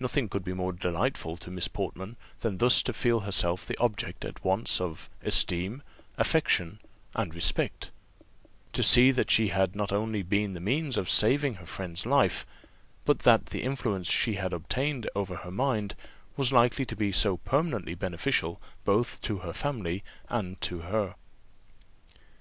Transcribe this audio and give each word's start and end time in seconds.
Nothing 0.00 0.28
could 0.28 0.42
be 0.42 0.52
more 0.52 0.72
delightful 0.72 1.36
to 1.36 1.48
Miss 1.48 1.68
Portman 1.68 2.16
than 2.40 2.58
thus 2.58 2.82
to 2.82 2.92
feel 2.92 3.20
herself 3.20 3.64
the 3.64 3.78
object 3.78 4.24
at 4.24 4.44
once 4.44 4.80
of 4.80 5.08
esteem, 5.22 5.84
affection, 6.18 6.80
and 7.14 7.32
respect; 7.32 7.92
to 8.72 8.82
see 8.82 9.12
that 9.12 9.30
she 9.30 9.46
had 9.50 9.76
not 9.76 9.92
only 9.92 10.22
been 10.24 10.54
the 10.54 10.58
means 10.60 10.96
of 10.96 11.08
saving 11.08 11.54
her 11.54 11.66
friend's 11.66 12.04
life, 12.04 12.44
but 13.04 13.20
that 13.20 13.46
the 13.46 13.62
influence 13.62 14.10
she 14.10 14.34
had 14.34 14.52
obtained 14.52 15.08
over 15.14 15.36
her 15.36 15.52
mind 15.52 15.94
was 16.36 16.50
likely 16.50 16.84
to 16.86 16.96
be 16.96 17.12
so 17.12 17.36
permanently 17.36 17.94
beneficial 17.94 18.60
both 18.84 19.20
to 19.22 19.38
her 19.38 19.50
and 20.28 20.60
to 20.60 20.68
her 20.80 21.12
family. 21.12 21.16